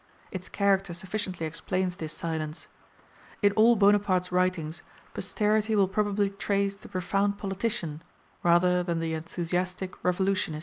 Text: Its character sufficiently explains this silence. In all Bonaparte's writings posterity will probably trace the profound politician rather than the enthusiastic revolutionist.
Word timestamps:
Its 0.31 0.49
character 0.49 0.95
sufficiently 0.95 1.45
explains 1.45 1.97
this 1.97 2.11
silence. 2.11 2.65
In 3.43 3.51
all 3.51 3.75
Bonaparte's 3.75 4.31
writings 4.31 4.81
posterity 5.13 5.75
will 5.75 5.87
probably 5.87 6.31
trace 6.31 6.75
the 6.75 6.89
profound 6.89 7.37
politician 7.37 8.01
rather 8.41 8.81
than 8.81 8.99
the 8.99 9.13
enthusiastic 9.13 10.03
revolutionist. 10.03 10.59